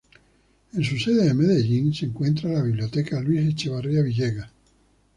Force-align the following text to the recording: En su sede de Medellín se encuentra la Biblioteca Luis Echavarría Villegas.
En 0.73 0.83
su 0.83 0.97
sede 0.97 1.25
de 1.25 1.33
Medellín 1.35 1.93
se 1.93 2.07
encuentra 2.07 2.49
la 2.49 2.63
Biblioteca 2.63 3.21
Luis 3.21 3.47
Echavarría 3.51 4.01
Villegas. 4.01 4.49